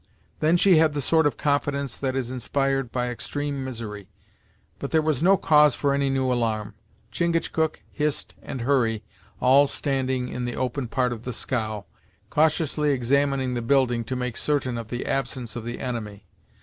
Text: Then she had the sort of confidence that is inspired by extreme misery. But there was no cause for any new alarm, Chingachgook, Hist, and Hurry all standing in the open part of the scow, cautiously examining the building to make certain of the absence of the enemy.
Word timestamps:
Then 0.39 0.57
she 0.57 0.77
had 0.77 0.93
the 0.95 0.99
sort 0.99 1.27
of 1.27 1.37
confidence 1.37 1.95
that 1.95 2.15
is 2.15 2.31
inspired 2.31 2.91
by 2.91 3.09
extreme 3.11 3.63
misery. 3.63 4.09
But 4.79 4.89
there 4.89 4.99
was 4.99 5.21
no 5.21 5.37
cause 5.37 5.75
for 5.75 5.93
any 5.93 6.09
new 6.09 6.33
alarm, 6.33 6.73
Chingachgook, 7.11 7.83
Hist, 7.91 8.33
and 8.41 8.61
Hurry 8.61 9.03
all 9.39 9.67
standing 9.67 10.27
in 10.27 10.45
the 10.45 10.55
open 10.55 10.87
part 10.87 11.13
of 11.13 11.21
the 11.23 11.31
scow, 11.31 11.85
cautiously 12.31 12.89
examining 12.89 13.53
the 13.53 13.61
building 13.61 14.03
to 14.05 14.15
make 14.15 14.37
certain 14.37 14.75
of 14.75 14.87
the 14.87 15.05
absence 15.05 15.55
of 15.55 15.65
the 15.65 15.77
enemy. 15.79 16.25